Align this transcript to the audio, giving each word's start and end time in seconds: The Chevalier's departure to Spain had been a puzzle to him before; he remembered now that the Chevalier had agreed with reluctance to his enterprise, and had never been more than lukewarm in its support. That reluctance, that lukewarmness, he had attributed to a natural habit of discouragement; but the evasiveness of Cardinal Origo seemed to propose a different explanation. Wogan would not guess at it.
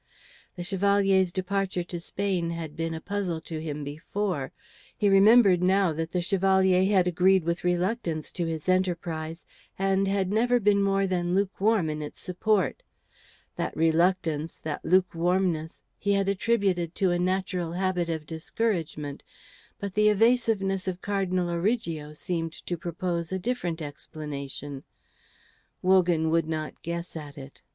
The 0.55 0.63
Chevalier's 0.63 1.31
departure 1.31 1.83
to 1.83 1.99
Spain 1.99 2.49
had 2.49 2.75
been 2.75 2.95
a 2.95 2.99
puzzle 2.99 3.39
to 3.41 3.61
him 3.61 3.83
before; 3.83 4.51
he 4.97 5.07
remembered 5.09 5.61
now 5.61 5.93
that 5.93 6.11
the 6.11 6.23
Chevalier 6.23 6.87
had 6.91 7.05
agreed 7.05 7.43
with 7.43 7.63
reluctance 7.63 8.31
to 8.31 8.47
his 8.47 8.67
enterprise, 8.67 9.45
and 9.77 10.07
had 10.07 10.31
never 10.31 10.59
been 10.59 10.81
more 10.81 11.05
than 11.05 11.35
lukewarm 11.35 11.87
in 11.87 12.01
its 12.01 12.19
support. 12.19 12.81
That 13.57 13.77
reluctance, 13.77 14.57
that 14.57 14.83
lukewarmness, 14.83 15.83
he 15.99 16.13
had 16.13 16.27
attributed 16.27 16.95
to 16.95 17.11
a 17.11 17.19
natural 17.19 17.73
habit 17.73 18.09
of 18.09 18.25
discouragement; 18.25 19.21
but 19.79 19.93
the 19.93 20.09
evasiveness 20.09 20.87
of 20.87 21.03
Cardinal 21.03 21.47
Origo 21.47 22.13
seemed 22.13 22.53
to 22.65 22.75
propose 22.75 23.31
a 23.31 23.37
different 23.37 23.83
explanation. 23.83 24.83
Wogan 25.83 26.31
would 26.31 26.47
not 26.49 26.81
guess 26.81 27.15
at 27.15 27.37
it. 27.37 27.61